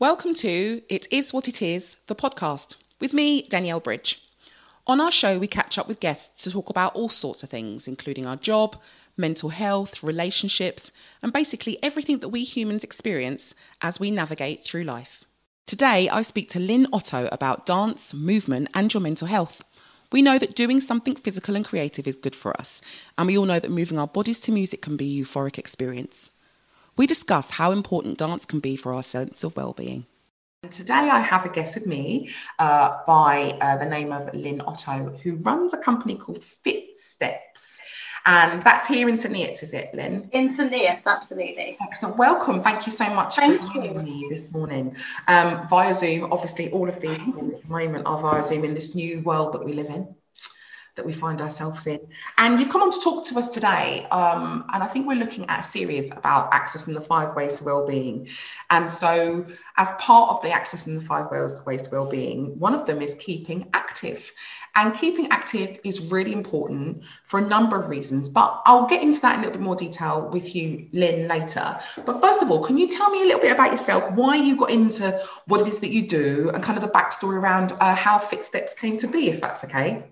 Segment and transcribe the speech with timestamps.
[0.00, 4.22] Welcome to It Is What It Is, the podcast, with me, Danielle Bridge.
[4.86, 7.86] On our show, we catch up with guests to talk about all sorts of things,
[7.86, 8.80] including our job,
[9.18, 10.90] mental health, relationships,
[11.22, 15.24] and basically everything that we humans experience as we navigate through life.
[15.66, 19.62] Today, I speak to Lynn Otto about dance, movement, and your mental health.
[20.12, 22.80] We know that doing something physical and creative is good for us,
[23.18, 26.30] and we all know that moving our bodies to music can be a euphoric experience.
[27.00, 30.04] We discuss how important dance can be for our sense of well-being.
[30.62, 34.60] And today, I have a guest with me uh, by uh, the name of Lynn
[34.60, 37.80] Otto, who runs a company called Fit Steps.
[38.26, 39.34] And that's here in St.
[39.34, 40.28] Neots, is it, Lynn?
[40.32, 40.70] In St.
[40.70, 41.78] Neots, absolutely.
[41.80, 42.18] Excellent.
[42.18, 42.60] Welcome.
[42.60, 44.94] Thank you so much Thank for joining me this morning
[45.26, 46.30] um, via Zoom.
[46.30, 49.54] Obviously, all of these things at the moment are via Zoom in this new world
[49.54, 50.14] that we live in,
[51.00, 51.98] that we find ourselves in.
[52.36, 54.06] And you've come on to talk to us today.
[54.10, 57.64] Um, and I think we're looking at a series about accessing the five ways to
[57.64, 58.28] well-being.
[58.68, 59.46] And so,
[59.78, 63.14] as part of the accessing the five ways ways to well-being, one of them is
[63.14, 64.30] keeping active.
[64.76, 69.20] And keeping active is really important for a number of reasons, but I'll get into
[69.22, 71.78] that in a little bit more detail with you, Lynn, later.
[72.04, 74.54] But first of all, can you tell me a little bit about yourself, why you
[74.54, 77.94] got into what it is that you do, and kind of the backstory around uh,
[77.94, 80.04] how Fitsteps came to be, if that's okay?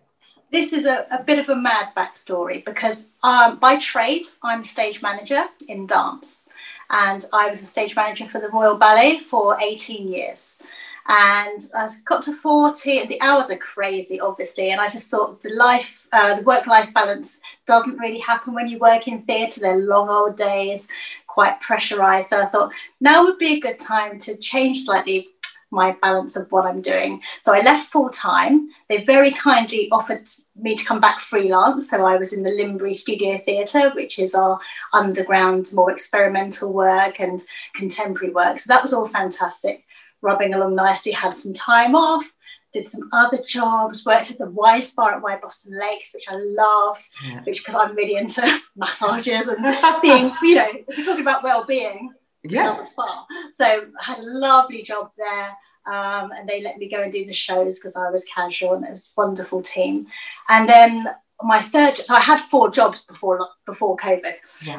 [0.51, 5.03] This is a, a bit of a mad backstory because um, by trade, I'm stage
[5.03, 6.49] manager in dance.
[6.91, 10.59] And I was a stage manager for the Royal Ballet for 18 years.
[11.07, 14.71] And I got to 40, and the hours are crazy, obviously.
[14.71, 18.69] And I just thought the life, uh, the work life balance doesn't really happen when
[18.69, 19.61] you work in theatre.
[19.61, 20.87] They're long old days,
[21.27, 22.29] quite pressurized.
[22.29, 25.29] So I thought now would be a good time to change slightly
[25.71, 27.21] my balance of what I'm doing.
[27.43, 28.67] So I left full time.
[28.89, 31.91] They very kindly offered me to come back freelance.
[31.91, 34.59] So I was in the Linbury Studio Theatre, which is our
[34.93, 37.43] underground, more experimental work and
[37.75, 38.59] contemporary work.
[38.59, 39.85] So that was all fantastic,
[40.23, 42.25] rubbing along nicely, had some time off.
[42.71, 47.03] Did some other jobs, worked at the Y Spa at Wyboston Lakes, which I loved,
[47.25, 47.41] Yeah.
[47.45, 48.43] which because I'm really into
[48.77, 49.65] massages and
[50.03, 52.13] being, you know, if you're talking about well-being,
[52.53, 52.79] Yeah.
[52.79, 53.27] a spa.
[53.55, 55.57] So I had a lovely job there.
[55.87, 58.85] Um, and they let me go and do the shows because I was casual and
[58.85, 60.07] it was a wonderful team.
[60.51, 61.07] And then
[61.43, 64.35] my third, so I had four jobs before before COVID.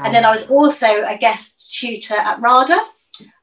[0.06, 2.78] And then I was also a guest tutor at RADA,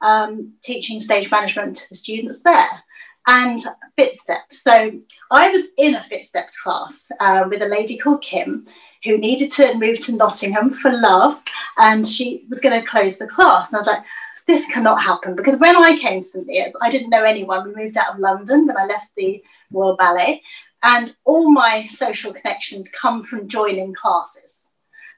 [0.00, 2.84] um, teaching stage management to the students there
[3.26, 3.58] and
[3.98, 4.52] Fitsteps.
[4.52, 4.92] So
[5.30, 8.66] I was in a Fitsteps class uh, with a lady called Kim
[9.06, 11.42] who needed to move to Nottingham for love
[11.78, 13.72] and she was going to close the class.
[13.72, 14.04] And I was like,
[14.46, 16.48] this cannot happen because when I came to St.
[16.48, 17.66] Neots, I didn't know anyone.
[17.66, 20.42] We moved out of London when I left the Royal Ballet,
[20.82, 24.68] and all my social connections come from joining classes.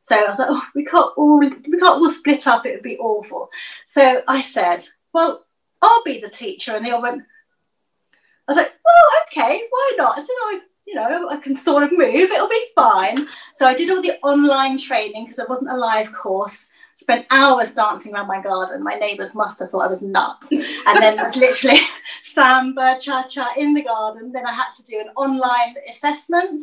[0.00, 2.64] So I was like, oh, we can't all we can't all split up.
[2.64, 3.50] It would be awful.
[3.84, 4.82] So I said,
[5.12, 5.44] well,
[5.82, 7.22] I'll be the teacher, and they all went.
[7.22, 10.16] I was like, well, okay, why not?
[10.16, 12.14] I said, I, you know, I can sort of move.
[12.14, 13.28] It'll be fine.
[13.56, 17.72] So I did all the online training because it wasn't a live course spent hours
[17.74, 18.82] dancing around my garden.
[18.82, 20.50] My neighbours must have thought I was nuts.
[20.50, 21.78] And then it was literally
[22.22, 24.32] samba, cha cha in the garden.
[24.32, 26.60] Then I had to do an online assessment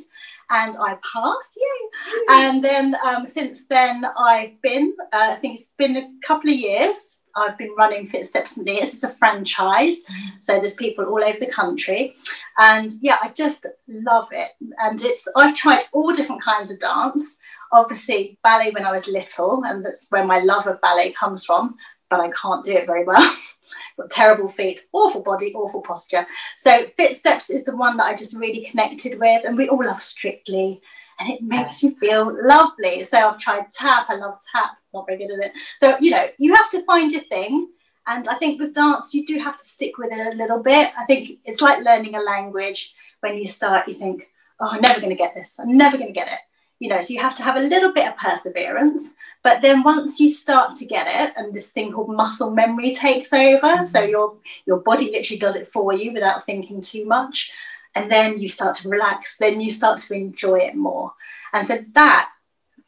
[0.50, 1.58] and I passed.
[1.58, 2.22] Yay.
[2.30, 6.56] And then um, since then, I've been, uh, I think it's been a couple of
[6.56, 7.22] years.
[7.38, 9.98] I've been running Fitsteps and This is a franchise,
[10.40, 12.16] so there's people all over the country,
[12.58, 14.52] and yeah, I just love it.
[14.80, 17.36] And it's I've tried all different kinds of dance
[17.72, 21.76] obviously ballet when I was little, and that's where my love of ballet comes from,
[22.16, 23.36] but I can't do it very well.
[23.98, 26.26] Got terrible feet, awful body, awful posture.
[26.58, 30.02] So Fitsteps is the one that I just really connected with, and we all love
[30.02, 30.82] Strictly,
[31.20, 33.04] and it makes you feel lovely.
[33.04, 35.52] So I've tried tap, I love tap, not very good at it.
[35.80, 37.70] So you know, you have to find your thing.
[38.08, 40.92] And I think with dance, you do have to stick with it a little bit.
[40.96, 42.94] I think it's like learning a language.
[43.22, 44.28] When you start, you think,
[44.60, 45.60] oh, I'm never going to get this.
[45.60, 46.40] I'm never going to get it
[46.80, 49.14] you know so you have to have a little bit of perseverance
[49.44, 53.32] but then once you start to get it and this thing called muscle memory takes
[53.34, 53.84] over mm-hmm.
[53.84, 54.36] so your
[54.66, 57.52] your body literally does it for you without thinking too much
[57.96, 61.14] and then you start to relax then you start to enjoy it more
[61.54, 62.30] and so that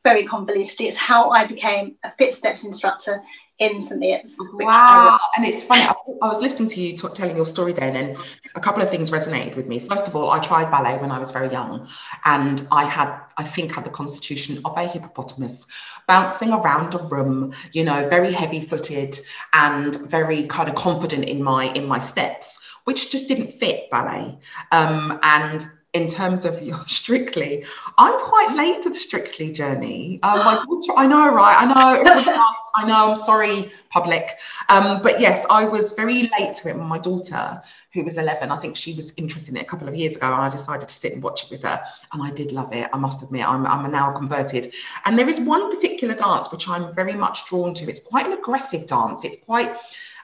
[0.03, 3.21] very convolutedly is how i became a fit steps instructor
[3.59, 5.19] instantly it's wow.
[5.35, 8.17] and it's funny I, I was listening to you t- telling your story then and
[8.55, 9.79] a couple of things resonated with me.
[9.79, 11.87] First of all i tried ballet when i was very young
[12.25, 15.65] and i had i think had the constitution of a hippopotamus
[16.07, 19.19] bouncing around a room you know very heavy footed
[19.53, 24.39] and very kind of confident in my in my steps which just didn't fit ballet.
[24.71, 27.65] Um, and in terms of your strictly.
[27.97, 30.19] I'm quite late to the strictly journey.
[30.23, 31.55] Um, my daughter, i know right?
[31.59, 32.03] I know
[32.75, 34.39] i know i'm sorry public.
[34.69, 36.75] Um, but yes i was very late to it.
[36.75, 37.61] My daughter
[37.93, 40.27] who was 11 i think she was interested in it a couple of years ago
[40.27, 41.81] and i decided to sit and watch it with her
[42.13, 43.47] and i did love it i must admit.
[43.47, 44.73] I'm, I'm now converted.
[45.05, 47.89] And there is one particular dance which i'm very much drawn to.
[47.89, 49.23] It's quite an aggressive dance.
[49.23, 49.75] It's quite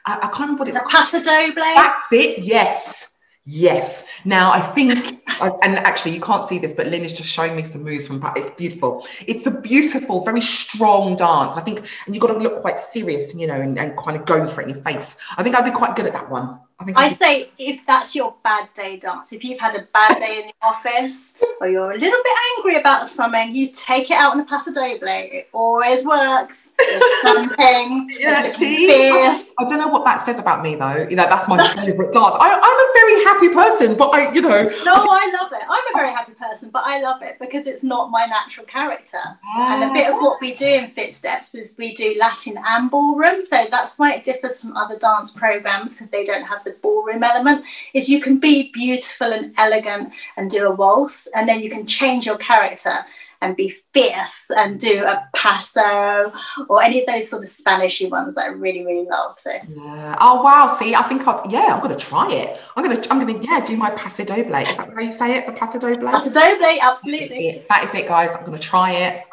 [0.06, 1.64] I, can't remember what it's the Paso Doble.
[1.76, 2.40] That's it.
[2.40, 3.10] Yes.
[3.46, 4.06] Yes.
[4.24, 7.64] Now I think, and actually you can't see this, but Lynn is just showing me
[7.64, 8.22] some moves from.
[8.22, 8.38] That.
[8.38, 9.06] It's beautiful.
[9.28, 11.58] It's a beautiful, very strong dance.
[11.58, 14.26] I think, and you've got to look quite serious, you know, and, and kind of
[14.26, 15.18] going for it in your face.
[15.38, 16.60] I think I'd be quite good at that one.
[16.84, 20.18] I think I say if that's your bad day dance, if you've had a bad
[20.18, 24.16] day in the office or you're a little bit angry about something, you take it
[24.16, 25.08] out on the Paso Doble.
[25.08, 26.74] It always works.
[26.78, 28.10] It's something.
[28.20, 31.08] yeah, see, I, I, don't know what that says about me though.
[31.10, 32.36] You know, that's my favourite dance.
[32.38, 34.64] I, I'm a very happy person, but I, you know.
[34.84, 35.64] No, I love it.
[35.70, 39.20] I'm a very happy person, but I love it because it's not my natural character.
[39.56, 43.42] And a bit of what we do in Fitsteps, we, we do Latin and ballroom,
[43.42, 47.24] so that's why it differs from other dance programs because they don't have the ballroom
[47.24, 51.70] element is you can be beautiful and elegant and do a waltz and then you
[51.70, 53.06] can change your character
[53.44, 56.32] and be fierce and do a paso
[56.70, 59.38] or any of those sort of Spanishy ones that I really, really love.
[59.38, 60.16] So yeah.
[60.20, 60.68] Oh wow.
[60.68, 62.60] See, I think I yeah, I'm gonna try it.
[62.76, 64.56] I'm gonna I'm gonna yeah do my paso doble.
[64.56, 65.46] Is that how you say it?
[65.46, 66.08] The paso doble?
[66.08, 67.28] Paso doble, absolutely.
[67.28, 68.36] That is, that is it, guys.
[68.36, 69.24] I'm gonna try it.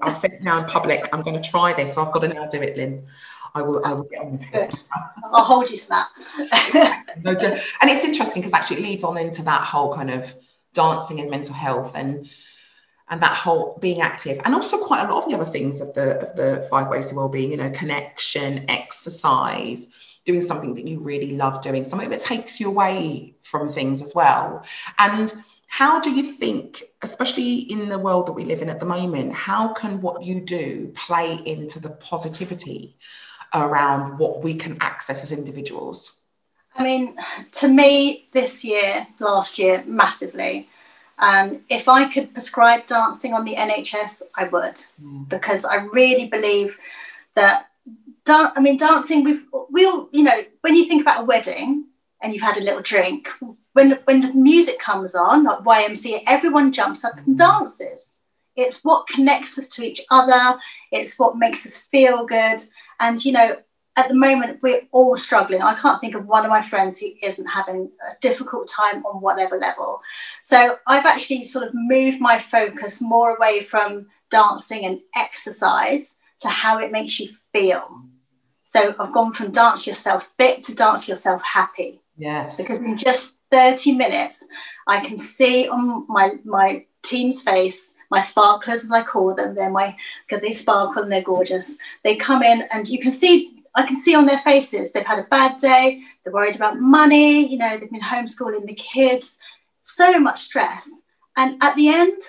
[0.00, 1.08] I've said it now in public.
[1.12, 1.96] I'm gonna try this.
[1.96, 3.04] I've got to now do it, Lynn.
[3.54, 4.82] I will I will get on with it.
[5.24, 6.08] I'll hold you to that.
[7.22, 10.34] no, and it's interesting because actually it leads on into that whole kind of
[10.74, 12.30] dancing and mental health and
[13.10, 15.92] and that whole being active and also quite a lot of the other things of
[15.94, 19.88] the of the five ways to well-being you know connection exercise
[20.24, 24.14] doing something that you really love doing something that takes you away from things as
[24.14, 24.64] well
[24.98, 25.34] and
[25.68, 29.32] how do you think especially in the world that we live in at the moment
[29.34, 32.96] how can what you do play into the positivity
[33.54, 36.22] around what we can access as individuals?
[36.74, 37.16] I mean,
[37.52, 40.68] to me, this year, last year, massively.
[41.18, 45.28] And if I could prescribe dancing on the NHS, I would, mm.
[45.28, 46.76] because I really believe
[47.34, 47.68] that.
[48.24, 49.24] Dan- I mean, dancing.
[49.24, 51.86] We've we all, you know, when you think about a wedding
[52.22, 53.28] and you've had a little drink,
[53.72, 57.36] when when the music comes on, like YMCA, everyone jumps up and mm.
[57.36, 58.16] dances.
[58.54, 60.58] It's what connects us to each other.
[60.90, 62.62] It's what makes us feel good.
[63.02, 63.56] And, you know,
[63.96, 65.60] at the moment, we're all struggling.
[65.60, 69.20] I can't think of one of my friends who isn't having a difficult time on
[69.20, 70.00] whatever level.
[70.42, 76.48] So I've actually sort of moved my focus more away from dancing and exercise to
[76.48, 78.02] how it makes you feel.
[78.64, 82.00] So I've gone from dance yourself fit to dance yourself happy.
[82.16, 82.56] Yes.
[82.56, 84.46] Because in just 30 minutes,
[84.86, 89.54] I can see on my, my team's face my sparklers, as I call them.
[89.54, 91.78] They're my because they sparkle and they're gorgeous.
[92.04, 95.18] They come in and you can see, I can see on their faces they've had
[95.18, 96.02] a bad day.
[96.22, 97.48] They're worried about money.
[97.50, 99.38] You know, they've been homeschooling the kids.
[99.80, 100.88] So much stress,
[101.36, 102.20] and at the end,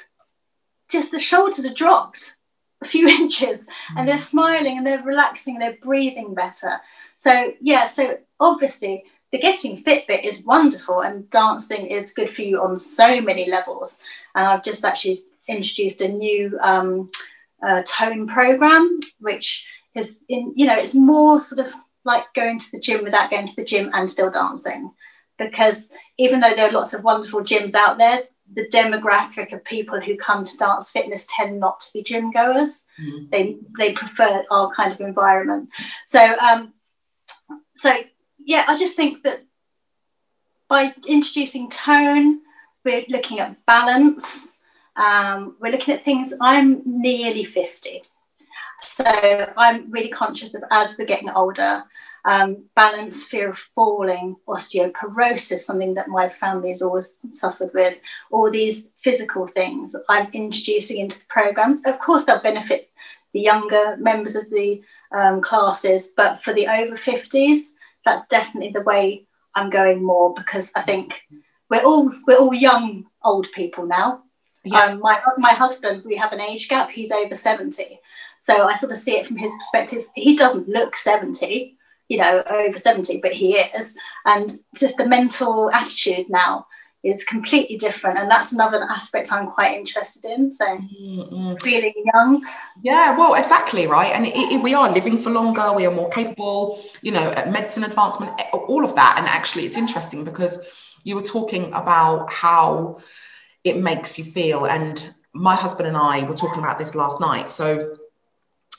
[0.90, 2.38] just the shoulders are dropped
[2.82, 4.32] a few inches, and they're mm.
[4.32, 6.78] smiling and they're relaxing and they're breathing better.
[7.16, 12.44] So yeah, so obviously the getting fit bit is wonderful and dancing is good for
[12.44, 14.00] you on so many levels
[14.36, 17.10] and i've just actually introduced a new um,
[17.66, 21.74] uh, tone program, which is in, you know, it's more sort of
[22.06, 24.92] like going to the gym without going to the gym and still dancing.
[25.38, 28.24] Because even though there are lots of wonderful gyms out there,
[28.54, 32.86] the demographic of people who come to dance fitness tend not to be gym goers.
[33.02, 33.32] Mm.
[33.32, 35.70] They they prefer our kind of environment.
[36.06, 36.74] So um,
[37.76, 37.96] so
[38.46, 39.44] yeah, I just think that
[40.68, 42.42] by introducing tone,
[42.84, 44.60] we're looking at balance,
[44.96, 48.04] um, we're looking at things, I'm nearly 50.
[48.82, 51.84] So I'm really conscious of as we're getting older,
[52.26, 58.00] um, balance, fear of falling, osteoporosis, something that my family has always suffered with,
[58.32, 61.82] all these physical things I'm introducing into the program.
[61.86, 62.90] Of course, they'll benefit
[63.34, 64.82] the younger members of the
[65.12, 67.60] um, classes, but for the over 50s,
[68.06, 71.16] that's definitely the way I'm going more because I think
[71.70, 74.24] we're all we're all young old people now.
[74.66, 74.80] Yeah.
[74.80, 76.90] Um, my my husband, we have an age gap.
[76.90, 78.00] He's over seventy,
[78.40, 80.06] so I sort of see it from his perspective.
[80.16, 81.78] He doesn't look seventy,
[82.08, 86.66] you know, over seventy, but he is, and just the mental attitude now
[87.04, 90.54] is completely different, and that's another aspect I'm quite interested in.
[90.54, 91.56] So mm-hmm.
[91.56, 92.46] feeling young.
[92.82, 95.74] Yeah, well, exactly right, and it, it, we are living for longer.
[95.74, 99.78] We are more capable, you know, at medicine advancement, all of that, and actually, it's
[99.78, 100.60] interesting because
[101.04, 103.00] you were talking about how
[103.64, 104.66] it makes you feel.
[104.66, 105.04] And
[105.34, 107.50] my husband and I were talking about this last night.
[107.50, 107.98] So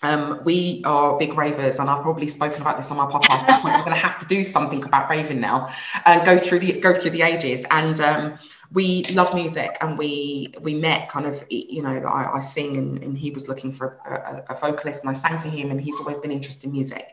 [0.03, 3.65] um, we are big ravers, and I've probably spoken about this on my podcast.
[3.65, 5.69] We're going to have to do something about raving now,
[6.05, 7.65] and go through the go through the ages.
[7.71, 8.39] And um,
[8.71, 13.03] we love music, and we we met kind of, you know, I, I sing, and,
[13.03, 15.81] and, he was looking for a, a, a vocalist, and I sang for him, and
[15.81, 17.09] he's always been interested in music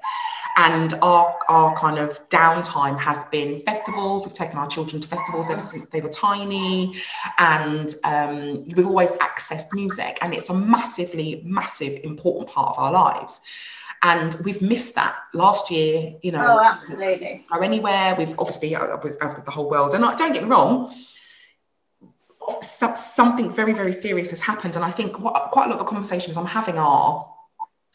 [0.58, 4.24] and our our kind of downtime has been festivals.
[4.24, 6.96] We've taken our children to festivals ever since they were tiny
[7.38, 12.92] and um, we've always accessed music and it's a massively massive important part of our
[12.92, 13.42] lives.
[14.04, 15.16] And we've missed that.
[15.34, 17.46] Last year you know oh absolutely.
[17.52, 18.16] go anywhere.
[18.18, 20.94] We've obviously uh, as with the whole world and I, don't get me wrong
[22.62, 25.86] something very very serious has happened and i think what, quite a lot of the
[25.86, 27.31] conversations i'm having are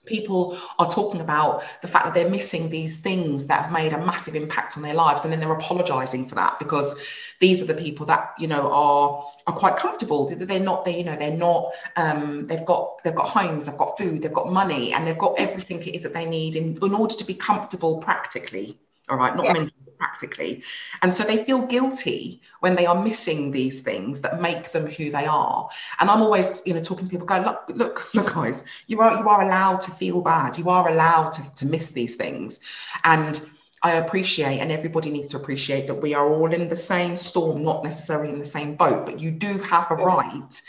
[0.06, 3.98] people are talking about the fact that they're missing these things that have made a
[3.98, 6.94] massive impact on their lives and then they're apologizing for that because
[7.40, 10.28] these are the people that you know are are quite comfortable.
[10.28, 13.98] They're not they you know they're not um, they've got they've got homes they've got
[13.98, 16.94] food they've got money and they've got everything it is that they need in, in
[16.94, 18.78] order to be comfortable practically.
[19.08, 19.52] All right not yeah.
[19.52, 20.62] mentally practically.
[21.02, 25.10] And so they feel guilty when they are missing these things that make them who
[25.10, 25.68] they are.
[26.00, 29.18] And I'm always, you know, talking to people, go, look, look, look, guys, you are
[29.18, 30.58] you are allowed to feel bad.
[30.58, 32.60] You are allowed to, to miss these things.
[33.04, 33.40] And
[33.82, 37.62] I appreciate, and everybody needs to appreciate that we are all in the same storm,
[37.62, 40.62] not necessarily in the same boat, but you do have a right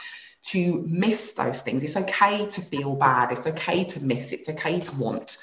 [0.43, 1.83] to miss those things.
[1.83, 3.31] It's okay to feel bad.
[3.31, 4.31] It's okay to miss.
[4.31, 5.37] It's okay to want.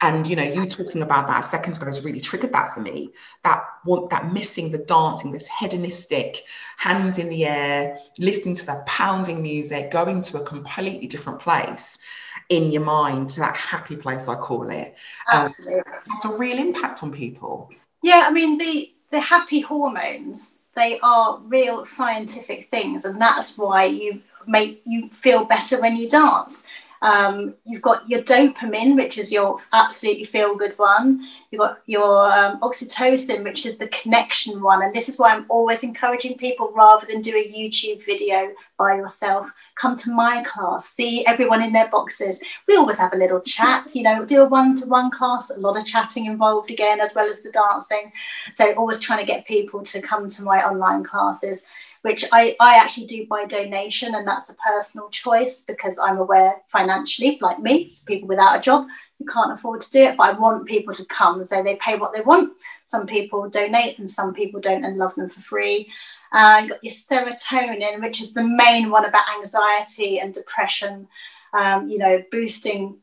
[0.00, 2.80] And you know, you talking about that a second ago has really triggered that for
[2.80, 3.10] me.
[3.42, 6.44] That want that missing the dancing, this hedonistic,
[6.76, 11.98] hands in the air, listening to the pounding music, going to a completely different place
[12.48, 14.94] in your mind to that happy place, I call it.
[15.32, 15.92] Um, Absolutely.
[16.24, 17.70] Um, a real impact on people.
[18.02, 23.84] Yeah, I mean the the happy hormones, they are real scientific things, and that's why
[23.84, 26.64] you make you feel better when you dance
[27.02, 31.26] um, you've got your dopamine, which is your absolutely feel good one.
[31.50, 34.82] You've got your um, oxytocin, which is the connection one.
[34.82, 38.96] And this is why I'm always encouraging people rather than do a YouTube video by
[38.96, 42.40] yourself, come to my class, see everyone in their boxes.
[42.66, 45.58] We always have a little chat, you know, do a one to one class, a
[45.58, 48.12] lot of chatting involved again, as well as the dancing.
[48.54, 51.64] So, always trying to get people to come to my online classes
[52.02, 56.56] which I, I actually do by donation, and that's a personal choice because I'm aware
[56.68, 58.86] financially, like me, people without a job,
[59.18, 61.42] you can't afford to do it, but I want people to come.
[61.42, 62.56] So they pay what they want.
[62.86, 65.92] Some people donate and some people don't and love them for free.
[66.30, 71.08] Uh, you got your serotonin, which is the main one about anxiety and depression,
[71.52, 72.98] um, you know, boosting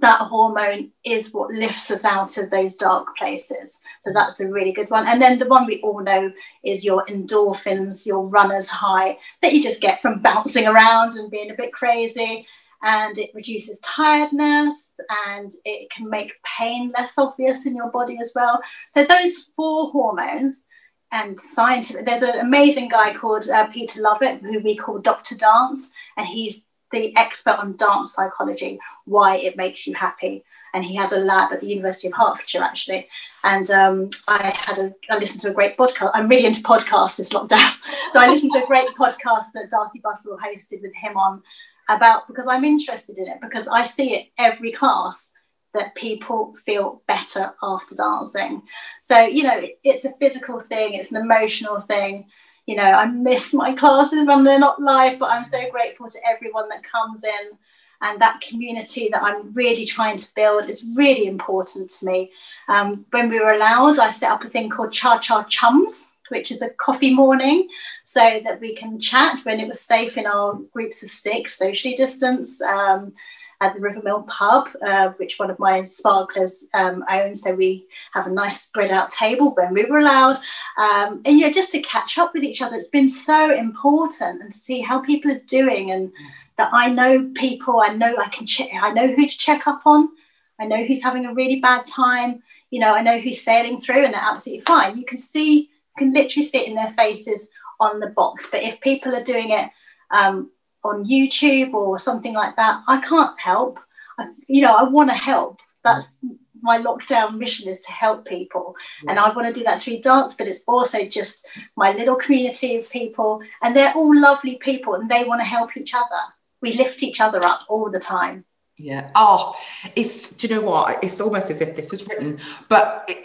[0.00, 3.80] that hormone is what lifts us out of those dark places.
[4.02, 5.06] So that's a really good one.
[5.06, 6.32] And then the one we all know
[6.64, 11.50] is your endorphins, your runner's high that you just get from bouncing around and being
[11.50, 12.46] a bit crazy.
[12.82, 18.32] And it reduces tiredness and it can make pain less obvious in your body as
[18.34, 18.60] well.
[18.92, 20.66] So those four hormones
[21.12, 22.04] and scientific.
[22.04, 25.36] There's an amazing guy called uh, Peter Lovatt, who we call Dr.
[25.36, 30.44] Dance, and he's the expert on dance psychology, why it makes you happy.
[30.74, 33.08] And he has a lab at the University of Hertfordshire, actually.
[33.44, 36.10] And um, I had a, I listened to a great podcast.
[36.12, 37.76] I'm really into podcasts this lockdown.
[38.12, 41.42] so I listened to a great podcast that Darcey Bussell hosted with him on
[41.88, 45.30] about, because I'm interested in it, because I see it every class
[45.72, 48.62] that people feel better after dancing.
[49.02, 52.26] So, you know, it's a physical thing, it's an emotional thing
[52.66, 56.18] you know, I miss my classes when they're not live, but I'm so grateful to
[56.28, 57.56] everyone that comes in.
[58.02, 62.30] And that community that I'm really trying to build is really important to me.
[62.68, 66.50] Um, when we were allowed, I set up a thing called Cha Cha Chums, which
[66.50, 67.68] is a coffee morning
[68.04, 71.94] so that we can chat when it was safe in our groups of six, socially
[71.94, 72.60] distanced.
[72.60, 73.14] Um,
[73.60, 77.42] at the Rivermill pub, uh, which one of my sparklers um, owns.
[77.42, 80.36] So we have a nice spread out table when we were allowed.
[80.76, 84.52] Um, and yeah, just to catch up with each other, it's been so important and
[84.52, 86.12] see how people are doing and
[86.58, 89.82] that I know people, I know I can check, I know who to check up
[89.86, 90.10] on.
[90.58, 92.42] I know who's having a really bad time.
[92.70, 94.98] You know, I know who's sailing through and they're absolutely fine.
[94.98, 97.48] You can see, you can literally see it in their faces
[97.78, 98.48] on the box.
[98.50, 99.70] But if people are doing it
[100.10, 100.50] um,
[100.94, 103.78] on YouTube or something like that, I can't help.
[104.18, 105.60] I, you know, I want to help.
[105.84, 106.18] That's
[106.62, 108.74] my lockdown mission is to help people.
[109.04, 109.10] Yeah.
[109.10, 112.76] And I want to do that through dance, but it's also just my little community
[112.76, 113.40] of people.
[113.62, 116.22] And they're all lovely people and they want to help each other.
[116.60, 118.44] We lift each other up all the time.
[118.78, 119.10] Yeah.
[119.14, 119.56] Oh,
[119.94, 121.02] it's, do you know what?
[121.02, 122.38] It's almost as if this is written,
[122.68, 123.10] but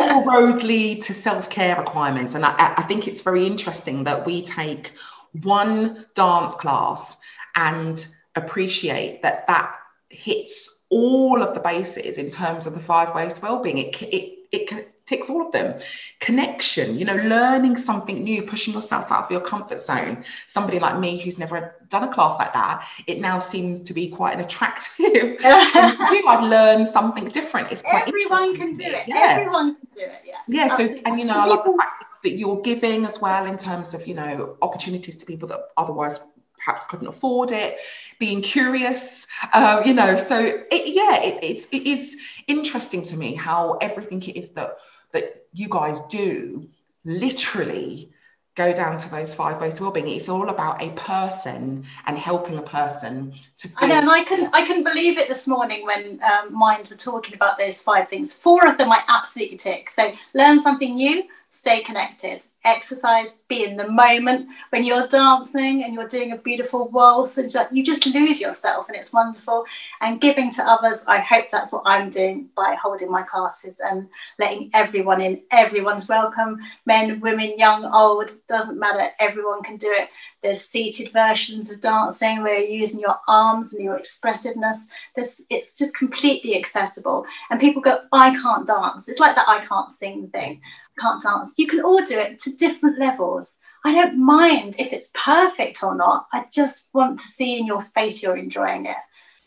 [0.00, 2.34] all roads lead to self care requirements.
[2.34, 4.94] And I, I think it's very interesting that we take
[5.42, 7.16] one dance class
[7.56, 9.74] and appreciate that that
[10.10, 13.78] hits all of the bases in terms of the five ways to well-being.
[13.78, 15.80] It, it, it ticks all of them.
[16.20, 20.22] Connection, you know, learning something new, pushing yourself out of your comfort zone.
[20.46, 24.08] Somebody like me who's never done a class like that, it now seems to be
[24.08, 25.36] quite an attractive.
[25.44, 27.72] I've learned something different.
[27.72, 29.08] It's quite everyone can do it.
[29.08, 29.28] Yeah.
[29.30, 30.22] Everyone can do it.
[30.26, 30.36] Yeah.
[30.46, 30.64] Yeah.
[30.64, 30.96] Absolutely.
[30.98, 33.94] So, and you know, I love the fact that you're giving as well in terms
[33.94, 36.20] of you know opportunities to people that otherwise
[36.56, 37.78] perhaps couldn't afford it
[38.18, 42.16] being curious uh, you know so it, yeah it, it's it is
[42.48, 44.78] interesting to me how everything it is that
[45.12, 46.68] that you guys do
[47.04, 48.10] literally
[48.58, 50.08] go down to those five ways to well-being.
[50.08, 54.50] It's all about a person and helping a person to I know and I can
[54.52, 58.32] I can believe it this morning when um, Mind were talking about those five things.
[58.32, 59.88] Four of them I absolutely tick.
[59.88, 65.94] So learn something new stay connected exercise, be in the moment when you're dancing and
[65.94, 67.38] you're doing a beautiful waltz.
[67.38, 69.64] And you just lose yourself, and it's wonderful.
[70.00, 74.08] And giving to others, I hope that's what I'm doing by holding my classes and
[74.38, 75.40] letting everyone in.
[75.50, 79.08] Everyone's welcome men, women, young, old, doesn't matter.
[79.18, 80.08] Everyone can do it.
[80.42, 84.86] There's seated versions of dancing where you're using your arms and your expressiveness.
[85.16, 87.26] There's, it's just completely accessible.
[87.50, 89.08] And people go, I can't dance.
[89.08, 90.60] It's like that I can't sing thing
[90.98, 91.54] I can't dance.
[91.58, 93.56] You can all do it to different levels.
[93.84, 96.26] I don't mind if it's perfect or not.
[96.32, 98.96] I just want to see in your face you're enjoying it.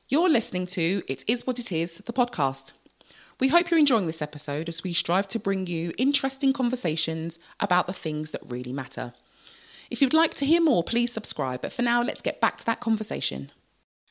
[0.10, 2.74] You're listening to It Is What It Is, the podcast.
[3.40, 7.88] We hope you're enjoying this episode as we strive to bring you interesting conversations about
[7.88, 9.14] the things that really matter.
[9.92, 11.62] If you'd like to hear more, please subscribe.
[11.62, 13.52] But for now, let's get back to that conversation.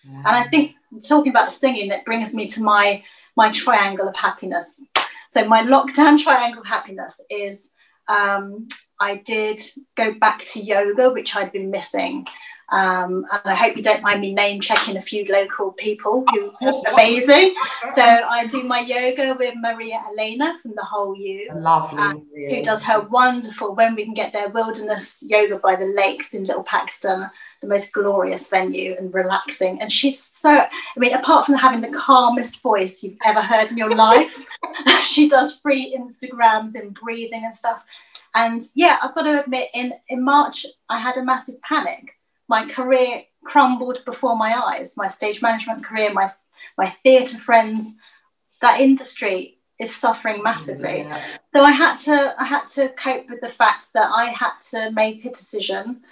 [0.04, 3.02] And I think talking about singing, that brings me to my
[3.37, 4.84] my triangle of happiness.
[5.28, 7.70] So my lockdown triangle of happiness is
[8.08, 8.69] um,
[9.00, 9.62] I did
[9.97, 12.26] go back to yoga, which I'd been missing.
[12.71, 16.52] Um, and I hope you don't mind me name checking a few local people who
[16.63, 17.54] are amazing.
[17.95, 22.63] So I do my yoga with Maria Elena from the Whole You, lovely, um, who
[22.63, 26.63] does her wonderful when we can get there wilderness yoga by the lakes in Little
[26.65, 27.28] Paxton
[27.61, 29.80] the most glorious venue and relaxing.
[29.80, 33.76] And she's so, I mean, apart from having the calmest voice you've ever heard in
[33.76, 34.33] your life,
[35.04, 37.85] she does free Instagrams and breathing and stuff.
[38.35, 42.17] And yeah, I've got to admit, in, in March, I had a massive panic.
[42.50, 46.30] My career crumbled before my eyes, my stage management career, my,
[46.76, 47.97] my theatre friends,
[48.60, 50.99] that industry is suffering massively.
[50.99, 51.25] Yeah.
[51.54, 54.91] So I had to I had to cope with the fact that I had to
[54.91, 56.02] make a decision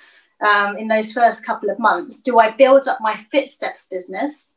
[0.48, 4.53] um, in those first couple of months do I build up my Fitsteps business?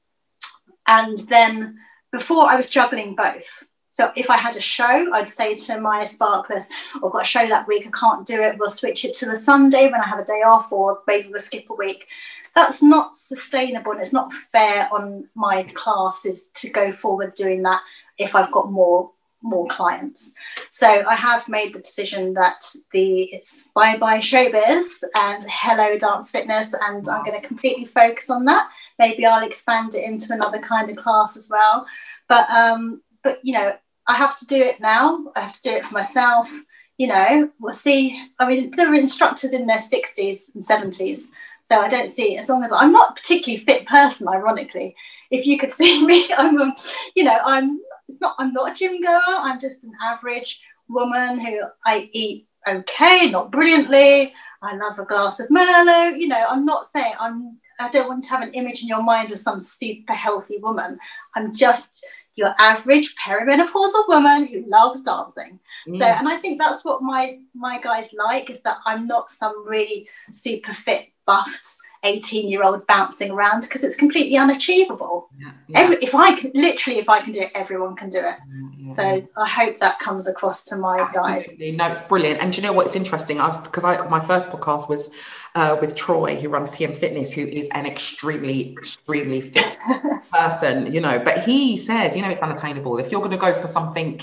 [0.88, 1.78] And then
[2.12, 3.63] before I was juggling both.
[3.91, 7.47] So if I had a show, I'd say to my sparklers, I've got a show
[7.47, 8.58] that week, I can't do it.
[8.58, 11.39] We'll switch it to a Sunday when I have a day off, or maybe we'll
[11.39, 12.08] skip a week.
[12.56, 17.82] That's not sustainable and it's not fair on my classes to go forward doing that
[18.17, 19.12] if I've got more
[19.43, 20.36] more clients.
[20.69, 26.30] So I have made the decision that the it's bye bye showbiz and hello dance
[26.30, 28.69] fitness, and I'm going to completely focus on that.
[28.99, 31.88] Maybe I'll expand it into another kind of class as well.
[32.27, 33.76] But um, but you know,
[34.08, 35.26] I have to do it now.
[35.36, 36.52] I have to do it for myself.
[36.98, 38.28] You know, we'll see.
[38.40, 41.30] I mean, there are instructors in their 60s and 70s.
[41.66, 44.96] So I don't see as long as I'm not particularly fit person, ironically.
[45.32, 46.76] If you could see me, I'm, a,
[47.16, 49.22] you know, I'm it's not I'm not a gym goer.
[49.28, 54.34] I'm just an average woman who I eat okay, not brilliantly.
[54.62, 56.20] I love a glass of Merlot.
[56.20, 57.58] You know, I'm not saying I'm.
[57.80, 61.00] I don't want to have an image in your mind of some super healthy woman.
[61.36, 65.60] I'm just your average perimenopausal woman who loves dancing.
[65.88, 66.00] Mm.
[66.00, 69.67] So, and I think that's what my my guys like is that I'm not some
[69.67, 75.30] really super fit buffed 18 year old bouncing around because it's completely unachievable.
[75.40, 75.80] Yeah, yeah.
[75.80, 78.36] Every, if I can, literally, if I can do it, everyone can do it.
[78.78, 81.72] Yeah, so I hope that comes across to my Absolutely.
[81.72, 81.78] guys.
[81.78, 82.42] No, it's brilliant.
[82.42, 83.40] And do you know what's interesting?
[83.40, 85.10] I was because I my first podcast was
[85.56, 89.78] uh, with Troy, who runs TM Fitness, who is an extremely, extremely fit
[90.32, 91.20] person, you know.
[91.20, 92.98] But he says, you know, it's unattainable.
[92.98, 94.22] If you're going to go for something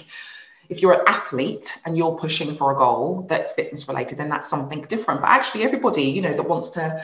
[0.68, 4.48] if you're an athlete and you're pushing for a goal that's fitness related, then that's
[4.48, 5.22] something different.
[5.22, 7.02] But actually, everybody, you know, that wants to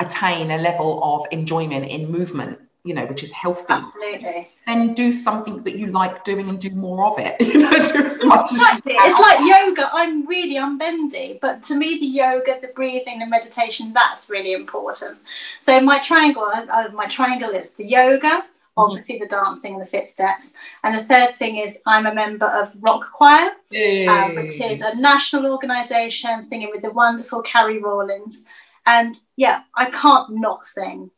[0.00, 3.64] attain a level of enjoyment in movement you know, which is healthy.
[3.68, 4.48] Absolutely.
[4.66, 7.34] Then do something that you like doing and do more of it.
[7.56, 8.94] You know, do as much exactly.
[8.98, 9.90] It's like yoga.
[9.92, 15.18] I'm really unbendy, but to me, the yoga, the breathing, the meditation, that's really important.
[15.62, 18.46] So my triangle, uh, my triangle is the yoga, mm-hmm.
[18.76, 20.52] obviously the dancing and the Fitsteps.
[20.84, 24.94] And the third thing is I'm a member of Rock Choir, uh, which is a
[25.00, 28.44] national organisation singing with the wonderful Carrie Rawlings
[28.86, 31.10] And yeah, I can't not sing.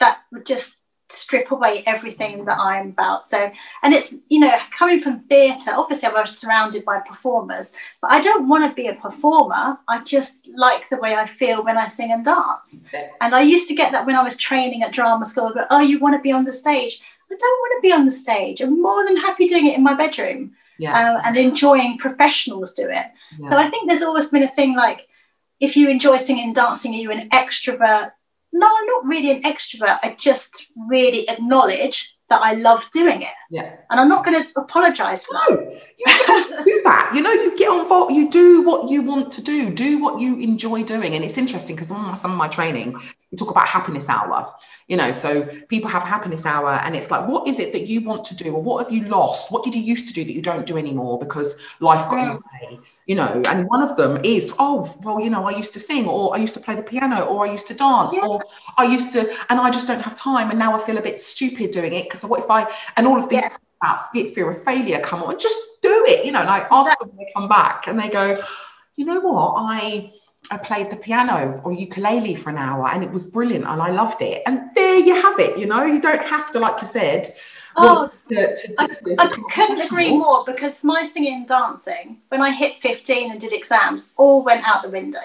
[0.00, 0.76] That would just
[1.10, 3.26] strip away everything that I'm about.
[3.26, 3.50] So,
[3.82, 8.20] and it's, you know, coming from theatre, obviously I was surrounded by performers, but I
[8.22, 9.78] don't want to be a performer.
[9.88, 12.82] I just like the way I feel when I sing and dance.
[13.20, 15.80] And I used to get that when I was training at drama school, go, oh,
[15.80, 17.02] you want to be on the stage?
[17.30, 18.60] I don't want to be on the stage.
[18.60, 21.16] I'm more than happy doing it in my bedroom yeah.
[21.16, 23.06] uh, and enjoying professionals do it.
[23.38, 23.46] Yeah.
[23.46, 25.08] So I think there's always been a thing like,
[25.62, 28.12] if you enjoy singing and dancing, are you an extrovert
[28.52, 29.98] no, I'm not really an extrovert.
[30.02, 33.34] I just really acknowledge that I love doing it.
[33.50, 33.76] Yeah.
[33.90, 35.82] And I'm not going to apologize for no, that.
[35.98, 37.12] You do that.
[37.14, 40.38] You know, you get on you do what you want to do, do what you
[40.38, 41.14] enjoy doing.
[41.14, 42.94] And it's interesting because on some of my training,
[43.30, 44.50] we talk about happiness hour.
[44.88, 48.00] You know, so people have happiness hour and it's like, what is it that you
[48.00, 48.54] want to do?
[48.54, 49.52] Or what have you lost?
[49.52, 52.34] What did you used to do that you don't do anymore because life got in
[52.34, 52.70] the mm.
[52.70, 52.78] way?
[53.06, 56.06] You know and one of them is oh well you know i used to sing
[56.06, 58.26] or i used to play the piano or i used to dance yeah.
[58.26, 58.40] or
[58.78, 61.20] i used to and i just don't have time and now i feel a bit
[61.20, 63.56] stupid doing it because what if i and all of these yeah.
[63.82, 67.08] about fear of failure come on just do it you know and i ask them
[67.08, 68.40] when they come back and they go
[68.96, 70.12] you know what i
[70.50, 73.90] I played the piano or ukulele for an hour and it was brilliant and I
[73.90, 74.42] loved it.
[74.44, 77.28] And there you have it, you know, you don't have to, like you said,
[77.76, 82.50] Oh, to, to, I, I couldn't agree more because my singing and dancing, when I
[82.50, 85.18] hit 15 and did exams, all went out the window.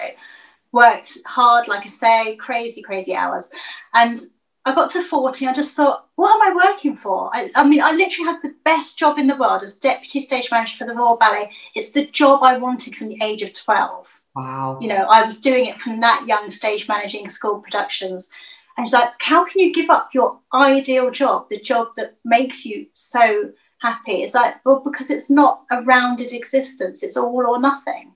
[0.72, 3.50] Worked hard, like I say, crazy, crazy hours.
[3.94, 4.18] And
[4.64, 7.30] I got to 40, I just thought, what am I working for?
[7.32, 10.50] I, I, mean, I literally had the best job in the world as deputy stage
[10.50, 11.50] manager for the Royal Ballet.
[11.74, 14.06] It's the job I wanted from the age of 12.
[14.36, 14.78] Wow.
[14.80, 18.30] You know, I was doing it from that young stage managing school productions.
[18.78, 22.64] And it's like, how can you give up your ideal job, the job that makes
[22.64, 24.22] you so happy?
[24.22, 28.14] It's like, well, because it's not a rounded existence, it's all or nothing.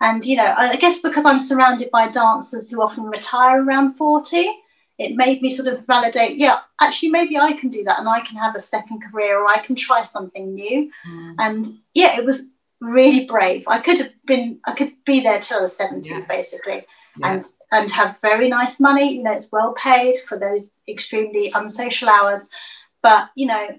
[0.00, 4.48] And, you know, I guess because I'm surrounded by dancers who often retire around 40,
[4.98, 8.20] it made me sort of validate, yeah, actually, maybe I can do that and I
[8.20, 10.88] can have a second career or I can try something new.
[11.08, 11.34] Mm.
[11.38, 12.46] And yeah, it was
[12.80, 13.64] really brave.
[13.66, 16.20] I could have been, I could be there till I was 70, yeah.
[16.28, 16.86] basically.
[17.18, 17.32] Yeah.
[17.32, 19.16] And and have very nice money.
[19.16, 22.48] You know, it's well paid for those extremely unsocial hours.
[23.02, 23.78] But, you know,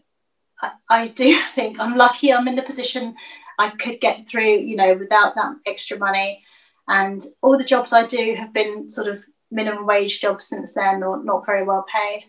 [0.62, 3.15] I, I do think I'm lucky I'm in the position
[3.60, 6.43] I could get through, you know, without that extra money.
[6.88, 11.04] And all the jobs I do have been sort of minimum wage jobs since then,
[11.04, 12.26] or not very well paid.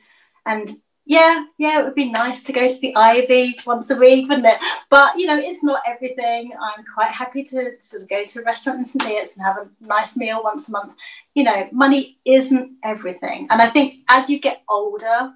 [0.47, 0.71] And
[1.09, 4.47] yeah, yeah, it would be nice to go to the Ivy once a week, wouldn't
[4.47, 4.59] it?
[4.90, 6.53] But you know, it's not everything.
[6.61, 9.03] I'm quite happy to sort of go to a restaurant in St.
[9.03, 10.92] Neots and have a nice meal once a month.
[11.38, 13.46] You know, money isn't everything.
[13.48, 15.33] And I think as you get older,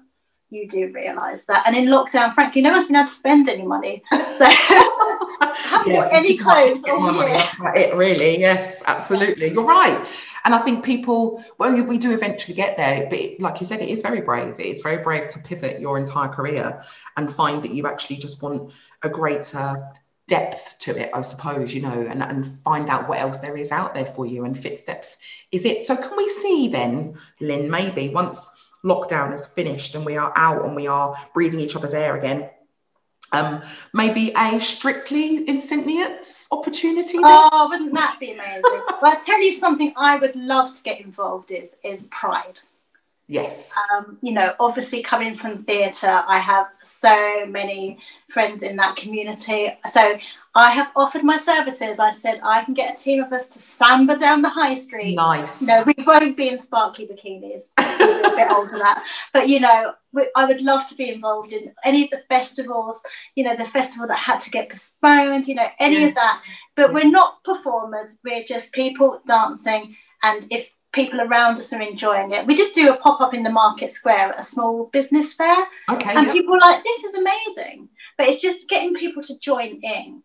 [0.49, 1.63] you do realise that.
[1.65, 4.03] And in lockdown, frankly, no one's been able to spend any money.
[5.71, 6.81] So yes, any clothes.
[6.81, 8.39] That's about it, really.
[8.39, 9.51] Yes, absolutely.
[9.51, 10.07] You're right.
[10.43, 13.79] And I think people, well, we do eventually get there, but it, like you said,
[13.79, 14.59] it is very brave.
[14.59, 16.83] It is very brave to pivot your entire career
[17.15, 19.91] and find that you actually just want a greater
[20.33, 23.71] depth to it, I suppose, you know, and, and find out what else there is
[23.71, 25.17] out there for you and Fitsteps
[25.51, 25.83] is it.
[25.83, 28.49] So can we see then, Lynn, maybe once
[28.83, 32.49] lockdown is finished and we are out and we are breathing each other's air again,
[33.31, 33.61] um,
[33.93, 35.61] maybe a strictly in
[36.51, 37.17] opportunity.
[37.19, 37.25] Then?
[37.25, 38.63] Oh, wouldn't that be amazing?
[38.63, 42.59] well, I'll tell you something I would love to get involved is is Pride.
[43.27, 43.71] Yes.
[43.91, 47.97] Um, you know, obviously coming from theatre, I have so many
[48.29, 49.71] friends in that community.
[49.89, 50.17] So
[50.55, 51.99] I have offered my services.
[51.99, 55.15] I said I can get a team of us to samba down the high street.
[55.15, 55.61] Nice.
[55.61, 57.71] no, we won't be in sparkly bikinis.
[57.79, 59.03] a bit older than that.
[59.33, 59.93] But you know,
[60.35, 63.01] I would love to be involved in any of the festivals.
[63.35, 65.47] You know, the festival that had to get postponed.
[65.47, 66.07] You know, any yeah.
[66.07, 66.43] of that.
[66.75, 66.93] But yeah.
[66.93, 68.17] we're not performers.
[68.23, 69.95] We're just people dancing.
[70.23, 72.45] And if people around us are enjoying it.
[72.45, 75.55] We did do a pop up in the market square at a small business fair.
[75.89, 76.13] Okay.
[76.13, 76.31] And yeah.
[76.31, 77.89] people were like, this is amazing.
[78.17, 80.23] But it's just getting people to join in.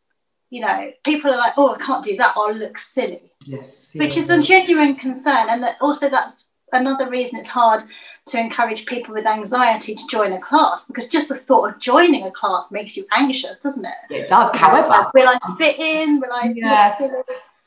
[0.51, 2.35] You know, people are like, oh, I can't do that.
[2.37, 3.33] I'll look silly.
[3.45, 3.93] Yes.
[3.95, 5.49] Yeah, Which is a genuine concern.
[5.49, 7.83] And that also, that's another reason it's hard
[8.27, 12.25] to encourage people with anxiety to join a class because just the thought of joining
[12.25, 14.15] a class makes you anxious, doesn't it?
[14.15, 14.51] It does.
[14.53, 16.21] However, will I fit in?
[16.21, 16.95] Will I yeah.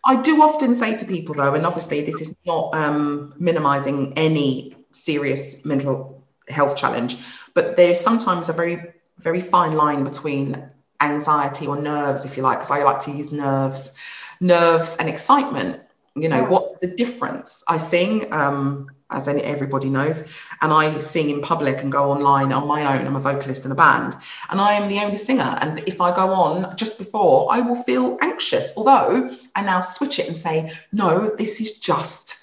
[0.03, 4.75] I do often say to people, though, and obviously this is not um, minimizing any
[4.91, 7.17] serious mental health challenge,
[7.53, 10.63] but there's sometimes a very, very fine line between
[11.01, 13.93] anxiety or nerves, if you like, because I like to use nerves,
[14.39, 15.81] nerves and excitement.
[16.15, 16.49] You know, yeah.
[16.49, 17.63] what's the difference?
[17.67, 18.31] I sing.
[18.33, 20.23] Um, as everybody knows.
[20.61, 23.05] And I sing in public and go online on my own.
[23.05, 24.15] I'm a vocalist in a band,
[24.49, 25.57] and I am the only singer.
[25.61, 28.73] And if I go on just before, I will feel anxious.
[28.75, 32.37] Although I now switch it and say, no, this is just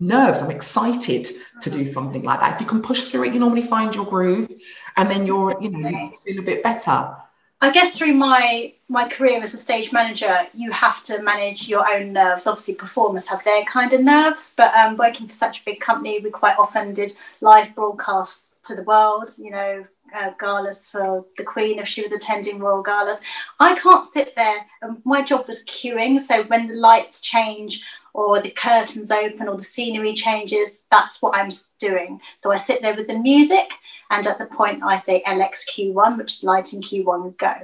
[0.00, 0.42] nerves.
[0.42, 1.28] I'm excited
[1.60, 2.54] to do something like that.
[2.54, 4.48] If you can push through it, you normally find your groove,
[4.96, 7.16] and then you're, you know, you feel a bit better.
[7.62, 11.88] I guess through my my career as a stage manager, you have to manage your
[11.88, 12.48] own nerves.
[12.48, 16.18] Obviously, performers have their kind of nerves, but um, working for such a big company,
[16.18, 19.32] we quite often did live broadcasts to the world.
[19.38, 23.20] You know, uh, galas for the Queen if she was attending royal galas.
[23.60, 24.66] I can't sit there.
[24.82, 29.56] Um, my job was cueing, so when the lights change or the curtains open or
[29.56, 32.20] the scenery changes, that's what I'm doing.
[32.38, 33.70] So I sit there with the music
[34.12, 37.54] and at the point I say LXQ1, which is lighting Q1 go.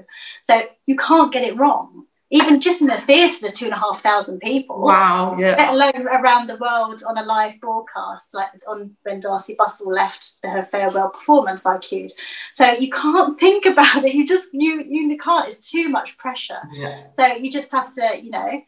[0.42, 2.06] So you can't get it wrong.
[2.30, 4.80] Even just in the theatre, there's two and a half thousand people.
[4.80, 5.56] Wow, yeah.
[5.56, 10.37] Let alone around the world on a live broadcast, like on when Darcey Bussell left
[10.42, 12.12] her farewell performance, I cued.
[12.54, 14.14] So you can't think about it.
[14.14, 15.48] You just you you can't.
[15.48, 16.61] It's too much pressure.
[16.72, 17.11] Yeah.
[17.12, 18.62] So you just have to, you know,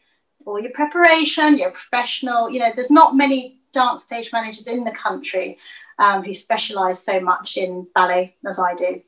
[0.45, 1.57] all your preparation.
[1.57, 2.49] You're professional.
[2.49, 5.57] You know, there's not many dance stage managers in the country
[6.01, 9.01] um, who specialise so much in ballet as I do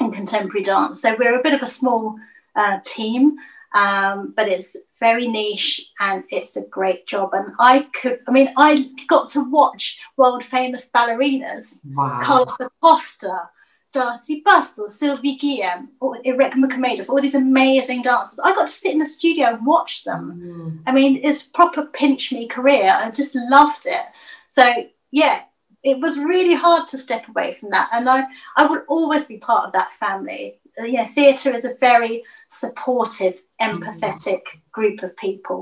[0.00, 1.00] in contemporary dance.
[1.00, 2.16] So we're a bit of a small
[2.54, 3.36] uh, team,
[3.74, 7.30] um, but it's very niche and it's a great job.
[7.32, 12.20] And I could, I mean, I got to watch world famous ballerinas, Wow.
[12.22, 13.48] Carlos Acosta.
[13.94, 18.38] Darcey Bussell, Sylvie Guillem, Irek Mukhamedov, all these amazing dancers.
[18.44, 20.38] I got to sit in the studio and watch them.
[20.38, 20.82] Mm.
[20.86, 22.94] I mean, it's proper pinch me career.
[22.94, 24.02] I just loved it.
[24.50, 24.70] So
[25.12, 25.44] yeah,
[25.90, 28.20] it was really hard to step away from that, and I
[28.56, 30.42] I would always be part of that family.
[30.78, 32.14] Uh, You know, theatre is a very
[32.48, 33.36] supportive,
[33.68, 35.60] empathetic group of people.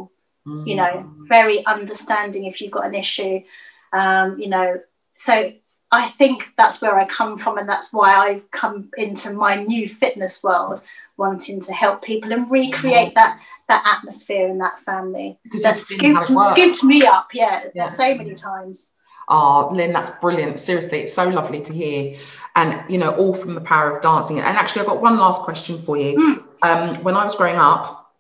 [0.71, 0.93] You know,
[1.37, 3.37] very understanding if you've got an issue.
[4.01, 4.69] Um, you know,
[5.15, 5.35] so
[6.01, 9.89] I think that's where I come from, and that's why I come into my new
[9.89, 10.83] fitness world,
[11.17, 16.15] wanting to help people and recreate that that atmosphere in that family that you've seen
[16.15, 17.29] how it scooped, scooped me up.
[17.33, 17.87] Yeah, Yeah.
[17.87, 18.91] so many times.
[19.29, 20.61] Oh, Lynn, that's brilliant.
[20.61, 22.17] Seriously, it's so lovely to hear.
[22.57, 24.39] And, you know, all from the power of dancing.
[24.39, 26.17] And actually, I've got one last question for you.
[26.17, 26.45] Mm.
[26.63, 28.13] Um, when I was growing up,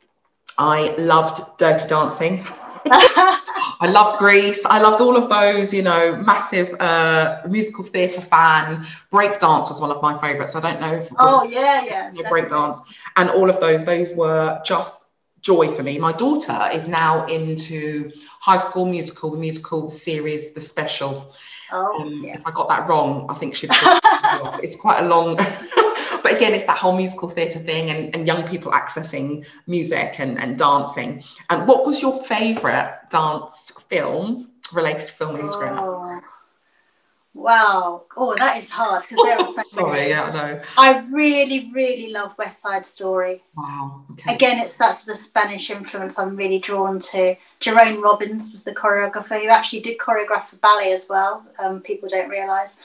[0.58, 2.44] I loved dirty dancing.
[3.80, 4.64] I loved Grease.
[4.66, 8.86] I loved all of those, you know, massive uh, musical theatre fan.
[9.10, 10.54] Break dance was one of my favourites.
[10.54, 12.10] I don't know if oh yeah, yeah.
[12.12, 12.80] yeah, break dance
[13.16, 15.03] and all of those those were just
[15.44, 15.98] joy for me.
[15.98, 21.32] My daughter is now into high school musical the musical the series the special.
[21.70, 22.34] Oh um, yeah.
[22.34, 23.70] if i got that wrong i think she'd
[24.62, 25.34] it's quite a long
[26.22, 30.38] but again it's that whole musical theatre thing and, and young people accessing music and,
[30.38, 31.22] and dancing.
[31.50, 35.96] And what was your favorite dance film related to film when you growing up?
[35.98, 36.20] Oh.
[37.34, 38.04] Wow.
[38.16, 40.08] Oh, that is hard because there are so sorry many.
[40.10, 43.42] yeah i know I really, really love West Side Story.
[43.56, 47.34] wow okay Again, it's that sort of Spanish influence I'm really drawn to.
[47.58, 51.44] Jerome Robbins was the choreographer who actually did choreograph for ballet as well.
[51.58, 52.76] Um, people don't realise.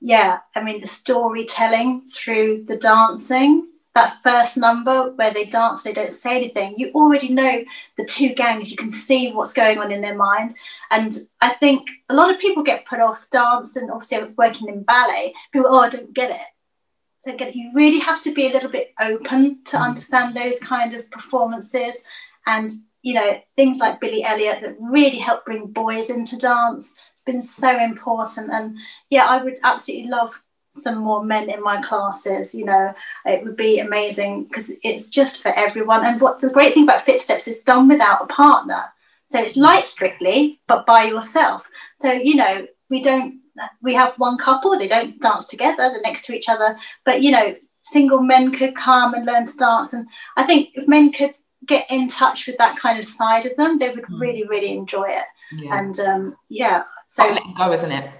[0.00, 5.92] Yeah, I mean, the storytelling through the dancing, that first number where they dance, they
[5.92, 6.74] don't say anything.
[6.76, 7.64] You already know
[7.96, 10.54] the two gangs, you can see what's going on in their mind.
[10.90, 14.82] And I think a lot of people get put off dance and obviously working in
[14.84, 15.34] ballet.
[15.52, 17.36] People, oh, I don't get it.
[17.36, 17.56] Get it.
[17.56, 19.82] You really have to be a little bit open to Mm.
[19.82, 22.02] understand those kind of performances.
[22.46, 22.70] And,
[23.02, 26.94] you know, things like Billy Elliot that really help bring boys into dance.
[27.12, 28.50] It's been so important.
[28.50, 28.78] And
[29.10, 30.40] yeah, I would absolutely love
[30.82, 32.54] some more men in my classes.
[32.54, 32.94] You know,
[33.26, 36.04] it would be amazing because it's just for everyone.
[36.04, 38.82] And what the great thing about Fitsteps is done without a partner.
[39.30, 41.68] So it's light strictly, but by yourself.
[41.96, 43.40] So, you know, we don't,
[43.82, 46.78] we have one couple, they don't dance together, they're next to each other.
[47.04, 49.92] But, you know, single men could come and learn to dance.
[49.92, 51.32] And I think if men could
[51.66, 54.20] get in touch with that kind of side of them, they would Mm.
[54.20, 55.24] really, really enjoy it.
[55.52, 58.10] yeah And um, yeah, so letting go isn't it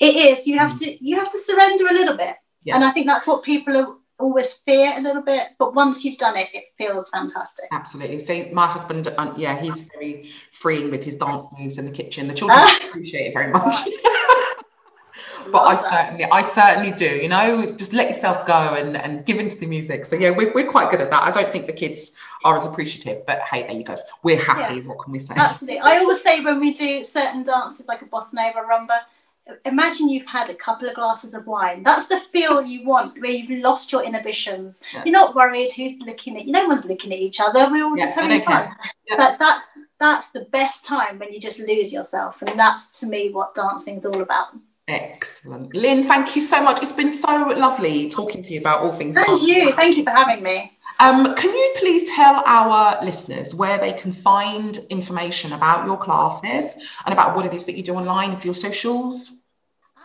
[0.00, 0.46] it is.
[0.46, 2.74] You have to you have to surrender a little bit, Yeah.
[2.76, 5.48] and I think that's what people are, always fear a little bit.
[5.58, 7.66] But once you've done it, it feels fantastic.
[7.72, 8.18] Absolutely.
[8.18, 12.28] So my husband, um, yeah, he's very freeing with his dance moves in the kitchen.
[12.28, 12.78] The children Ah.
[12.88, 13.76] appreciate it very much.
[15.52, 17.06] but I certainly, I certainly do.
[17.16, 20.04] You know, just let yourself go and and give into the music.
[20.06, 21.22] So yeah, we're we're quite good at that.
[21.22, 22.12] I don't think the kids
[22.44, 23.96] are as appreciative, but hey, there you go.
[24.22, 24.80] We're happy.
[24.82, 25.34] What can we say?
[25.36, 25.80] Absolutely.
[25.80, 28.98] I always say when we do certain dances like a bossa nova rumba,
[29.64, 31.82] imagine you've had a couple of glasses of wine.
[31.82, 34.80] That's the feel you want, where you've lost your inhibitions.
[34.92, 35.04] Yeah.
[35.04, 36.52] You're not worried who's looking at you.
[36.52, 37.70] No one's looking at each other.
[37.70, 38.68] We're all just Yeah, having fun.
[39.08, 39.16] Yeah.
[39.16, 39.64] But that's
[39.98, 44.06] that's the best time when you just lose yourself, and that's to me what dancing's
[44.06, 44.48] all about.
[44.88, 45.74] Excellent.
[45.74, 46.82] Lynn, thank you so much.
[46.82, 49.14] It's been so lovely talking to you about all things.
[49.14, 49.72] Thank you.
[49.72, 50.76] Thank you for having me.
[51.00, 56.74] Um, can you please tell our listeners where they can find information about your classes
[57.06, 59.39] and about what it is that you do online for your socials?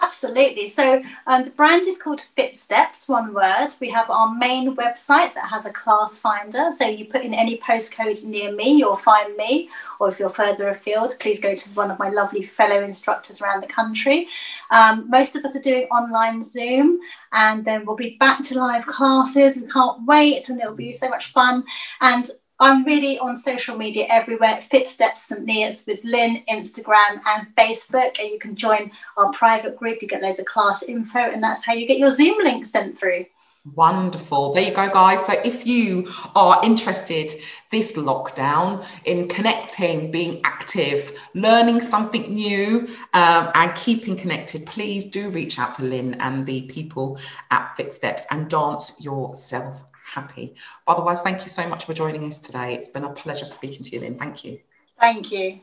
[0.01, 0.67] Absolutely.
[0.67, 3.69] So um, the brand is called FitSteps, one word.
[3.79, 6.69] We have our main website that has a class finder.
[6.77, 9.69] So you put in any postcode near me, you'll find me.
[9.99, 13.61] Or if you're further afield, please go to one of my lovely fellow instructors around
[13.61, 14.27] the country.
[14.69, 16.99] Um, most of us are doing online Zoom,
[17.31, 19.57] and then we'll be back to live classes.
[19.57, 21.63] We can't wait, and it'll be so much fun.
[22.01, 22.29] And
[22.59, 24.63] I'm really on social media everywhere.
[24.71, 25.45] Fitsteps St.
[25.45, 28.17] Neots with Lynn, Instagram, and Facebook.
[28.19, 30.01] And you can join our private group.
[30.01, 32.97] You get loads of class info, and that's how you get your Zoom link sent
[32.97, 33.25] through.
[33.73, 34.53] Wonderful.
[34.53, 35.25] There you go, guys.
[35.25, 37.31] So if you are interested
[37.71, 45.29] this lockdown in connecting, being active, learning something new, um, and keeping connected, please do
[45.29, 49.83] reach out to Lynn and the people at Fitsteps and dance yourself
[50.15, 50.55] happy.
[50.87, 52.73] Otherwise, thank you so much for joining us today.
[52.73, 54.15] It's been a pleasure speaking to you, Lynn.
[54.15, 54.59] Thank you.
[54.99, 55.59] Thank you.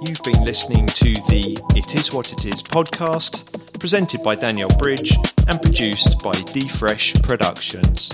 [0.00, 5.16] You've been listening to the It Is What It Is podcast, presented by Danielle Bridge
[5.48, 8.10] and produced by D Fresh Productions.